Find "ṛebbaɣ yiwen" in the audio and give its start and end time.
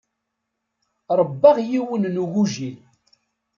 1.19-2.03